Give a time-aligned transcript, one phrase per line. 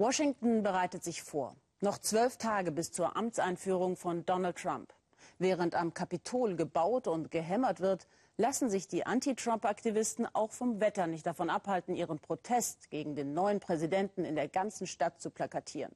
[0.00, 1.54] Washington bereitet sich vor.
[1.82, 4.94] Noch zwölf Tage bis zur Amtseinführung von Donald Trump.
[5.38, 8.06] Während am Kapitol gebaut und gehämmert wird,
[8.38, 13.60] lassen sich die Anti-Trump-Aktivisten auch vom Wetter nicht davon abhalten, ihren Protest gegen den neuen
[13.60, 15.94] Präsidenten in der ganzen Stadt zu plakatieren.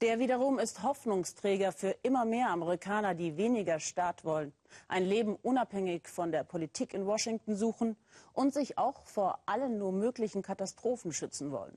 [0.00, 4.54] Der wiederum ist Hoffnungsträger für immer mehr Amerikaner, die weniger Staat wollen,
[4.88, 7.98] ein Leben unabhängig von der Politik in Washington suchen
[8.32, 11.76] und sich auch vor allen nur möglichen Katastrophen schützen wollen.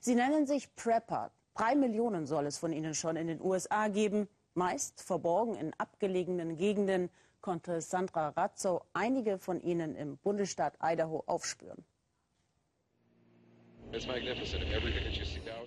[0.00, 1.30] Sie nennen sich Prepper.
[1.54, 6.56] Drei Millionen soll es von ihnen schon in den USA geben, meist verborgen in abgelegenen
[6.56, 11.84] Gegenden, konnte Sandra Razzo einige von ihnen im Bundesstaat Idaho aufspüren.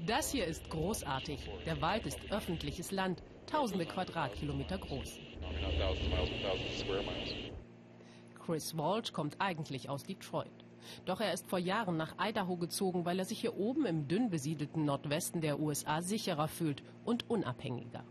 [0.08, 1.48] Das hier ist großartig.
[1.68, 5.20] Der Wald ist öffentliches Land, tausende Quadratkilometer groß.
[8.44, 10.65] Chris Walsh kommt eigentlich aus Detroit.
[11.06, 14.30] Doch er ist vor Jahren nach Idaho gezogen, weil er sich hier oben im dünn
[14.30, 18.04] besiedelten Nordwesten der USA sicherer fühlt und unabhängiger.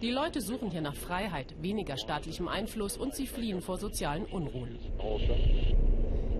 [0.00, 4.78] Die Leute suchen hier nach Freiheit, weniger staatlichem Einfluss und sie fliehen vor sozialen Unruhen.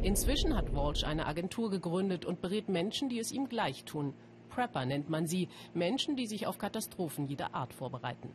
[0.03, 4.15] Inzwischen hat Walsh eine Agentur gegründet und berät Menschen, die es ihm gleich tun.
[4.49, 8.31] Prepper nennt man sie, Menschen, die sich auf Katastrophen jeder Art vorbereiten.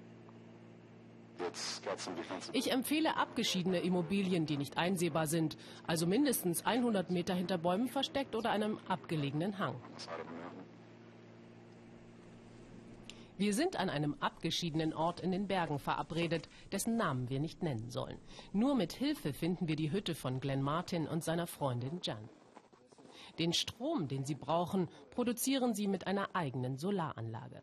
[2.53, 8.35] Ich empfehle abgeschiedene Immobilien, die nicht einsehbar sind, also mindestens 100 Meter hinter Bäumen versteckt
[8.35, 9.75] oder einem abgelegenen Hang.
[13.37, 17.91] Wir sind an einem abgeschiedenen Ort in den Bergen verabredet, dessen Namen wir nicht nennen
[17.91, 18.17] sollen.
[18.51, 22.29] Nur mit Hilfe finden wir die Hütte von Glenn Martin und seiner Freundin Jan.
[23.37, 27.61] Den Strom, den sie brauchen, produzieren sie mit einer eigenen Solaranlage.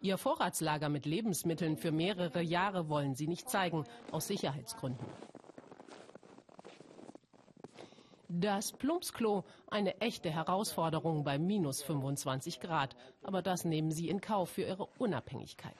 [0.00, 5.06] Ihr Vorratslager mit Lebensmitteln für mehrere Jahre wollen sie nicht zeigen, aus Sicherheitsgründen.
[8.28, 12.96] Das Plumpsklo, eine echte Herausforderung bei minus 25 Grad.
[13.22, 15.76] Aber das nehmen sie in Kauf für ihre Unabhängigkeit.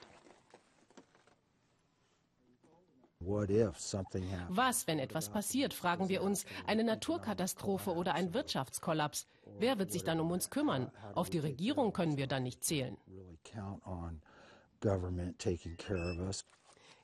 [4.49, 9.27] Was, wenn etwas passiert, fragen wir uns, eine Naturkatastrophe oder ein Wirtschaftskollaps?
[9.59, 10.91] Wer wird sich dann um uns kümmern?
[11.13, 12.97] Auf die Regierung können wir dann nicht zählen.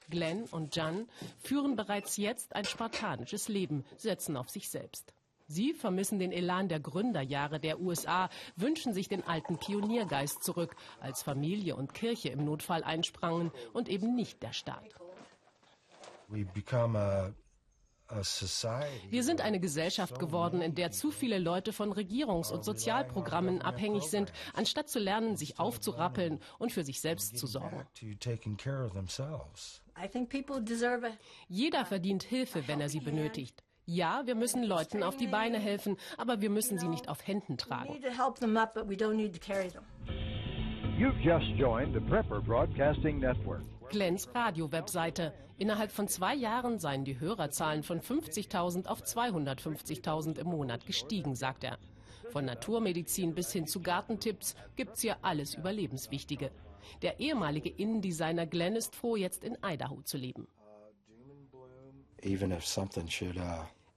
[0.10, 1.08] Glenn und Jan
[1.40, 5.14] führen bereits jetzt ein spartanisches Leben, setzen auf sich selbst.
[5.48, 11.24] Sie vermissen den Elan der Gründerjahre der USA, wünschen sich den alten Pioniergeist zurück, als
[11.24, 15.01] Familie und Kirche im Notfall einsprangen und eben nicht der Staat.
[19.10, 24.04] Wir sind eine Gesellschaft geworden, in der zu viele Leute von Regierungs- und Sozialprogrammen abhängig
[24.04, 27.86] sind, anstatt zu lernen, sich aufzurappeln und für sich selbst zu sorgen.
[31.48, 33.64] Jeder verdient Hilfe, wenn er sie benötigt.
[33.86, 37.58] Ja, wir müssen Leuten auf die Beine helfen, aber wir müssen sie nicht auf Händen
[37.58, 38.00] tragen.
[43.92, 45.34] Glens Radio-Webseite.
[45.58, 51.66] Innerhalb von zwei Jahren seien die Hörerzahlen von 50.000 auf 250.000 im Monat gestiegen, sagt
[51.66, 51.78] er.
[52.32, 56.52] Von Naturmedizin bis hin zu Gartentipps gibt's hier alles Überlebenswichtige.
[57.02, 60.48] Der ehemalige Innendesigner Glenn ist froh, jetzt in Idaho zu leben.
[62.24, 62.38] Uh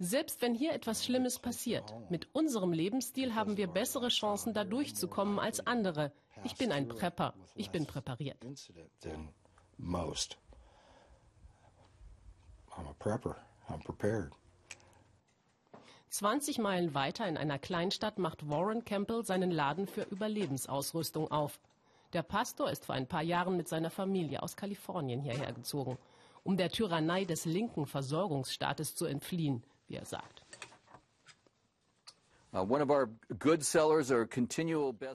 [0.00, 5.38] selbst wenn hier etwas Schlimmes passiert, mit unserem Lebensstil haben wir bessere Chancen, da durchzukommen
[5.38, 6.12] als andere.
[6.42, 7.34] Ich bin ein Prepper.
[7.54, 8.44] Ich bin präpariert.
[12.76, 13.36] I'm a prepper.
[13.68, 14.32] I'm prepared.
[16.10, 21.58] 20 Meilen weiter in einer Kleinstadt macht Warren Campbell seinen Laden für Überlebensausrüstung auf.
[22.12, 25.98] Der Pastor ist vor ein paar Jahren mit seiner Familie aus Kalifornien hierher gezogen,
[26.44, 30.43] um der Tyrannei des linken Versorgungsstaates zu entfliehen wie er sagt.
[32.54, 32.64] Uh,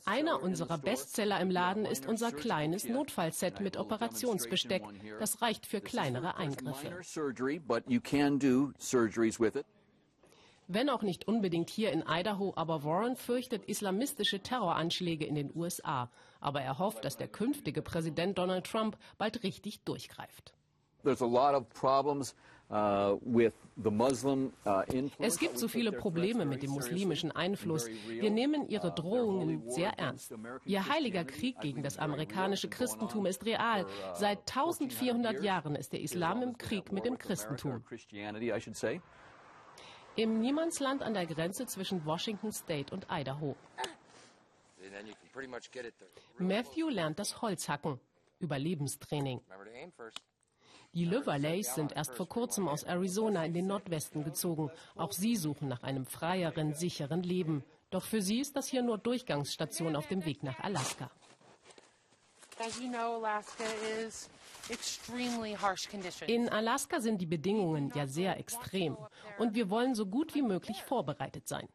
[0.06, 4.84] Einer unserer Bestseller im Laden ist unser kleines Notfallset mit Operationsbesteck.
[5.20, 7.00] Das reicht für kleinere Eingriffe.
[10.68, 16.12] Wenn auch nicht unbedingt hier in Idaho, aber Warren fürchtet islamistische Terroranschläge in den USA.
[16.42, 20.54] Aber er hofft, dass der künftige Präsident Donald Trump bald richtig durchgreift.
[21.04, 22.36] There's a lot of problems
[25.20, 27.88] es gibt so viele Probleme mit dem muslimischen Einfluss.
[28.08, 30.36] Wir nehmen ihre uh, Drohungen sehr ernst.
[30.66, 33.88] Ihr heiliger Krieg gegen das amerikanische Christentum ist real.
[34.14, 37.84] Seit 1400 Jahren ist der Islam im Krieg mit dem Christentum.
[40.16, 43.56] Im Niemandsland an der Grenze zwischen Washington State und Idaho.
[46.38, 48.00] Matthew lernt das Holzhacken.
[48.40, 49.42] Überlebenstraining.
[50.94, 54.72] Die Levalays sind erst vor kurzem aus Arizona in den Nordwesten gezogen.
[54.96, 57.64] Auch sie suchen nach einem freieren, sicheren Leben.
[57.92, 61.12] Doch für sie ist das hier nur Durchgangsstation auf dem Weg nach Alaska.
[66.28, 68.98] In Alaska sind die Bedingungen ja sehr extrem
[69.38, 71.70] und wir wollen so gut wie möglich vorbereitet sein.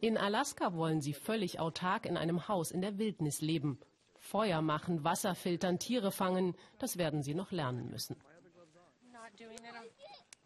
[0.00, 3.80] In Alaska wollen sie völlig autark in einem Haus in der Wildnis leben.
[4.20, 8.16] Feuer machen, Wasser filtern, Tiere fangen, das werden sie noch lernen müssen.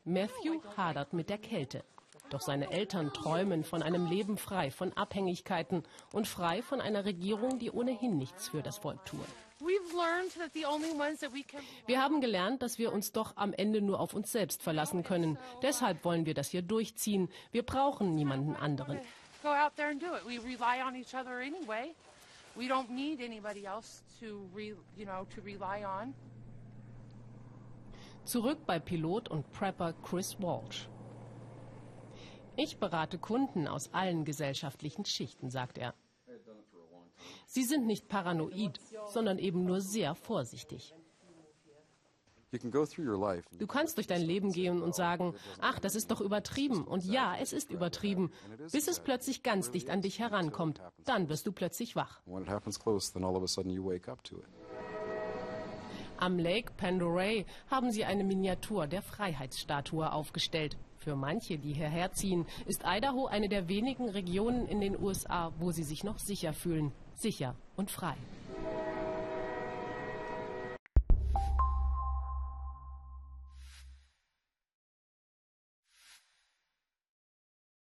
[0.04, 1.84] Matthew hadert mit der Kälte.
[2.30, 5.82] Doch seine Eltern träumen von einem Leben frei von Abhängigkeiten
[6.12, 9.24] und frei von einer Regierung, die ohnehin nichts für das Volk tue.
[11.86, 15.38] Wir haben gelernt, dass wir uns doch am Ende nur auf uns selbst verlassen können.
[15.62, 17.28] Deshalb wollen wir das hier durchziehen.
[17.50, 19.00] Wir brauchen niemanden anderen.
[22.56, 26.14] We don't need anybody else to, re, you know, to rely on.
[28.24, 30.88] Zurück bei Pilot und Prepper Chris Walsh.
[32.56, 35.94] Ich berate Kunden aus allen gesellschaftlichen Schichten, sagt er.
[37.46, 38.78] Sie sind nicht paranoid,
[39.08, 40.94] sondern eben nur sehr vorsichtig.
[43.58, 46.84] Du kannst durch dein Leben gehen und sagen, ach, das ist doch übertrieben.
[46.84, 48.32] Und ja, es ist übertrieben,
[48.72, 50.80] bis es plötzlich ganz dicht an dich herankommt.
[51.04, 52.20] Dann wirst du plötzlich wach.
[56.16, 60.76] Am Lake Pandoray haben sie eine Miniatur der Freiheitsstatue aufgestellt.
[60.96, 65.70] Für manche, die hierher ziehen, ist Idaho eine der wenigen Regionen in den USA, wo
[65.70, 66.92] sie sich noch sicher fühlen.
[67.14, 68.16] Sicher und frei.